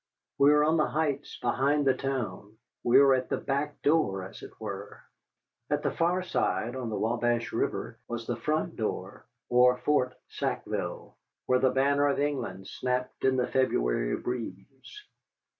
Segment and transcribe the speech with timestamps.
[0.39, 4.41] We were on the heights behind the town, we were at the back door, as
[4.41, 4.99] it were.
[5.69, 11.19] At the far side, on the Wabash River, was the front door, or Fort Sackville,
[11.45, 15.03] where the banner of England snapped in the February breeze.